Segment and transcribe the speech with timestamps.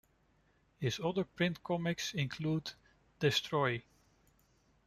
[0.79, 2.71] His other print comics include
[3.19, 3.83] Destroy!!